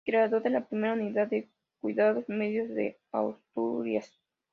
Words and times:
Creador 0.03 0.41
de 0.41 0.49
la 0.49 0.65
primera 0.67 0.93
Unidad 0.93 1.27
de 1.27 1.47
Cuidados 1.79 2.25
Medios 2.27 2.69
de 2.69 2.97
Asturias. 3.11 4.19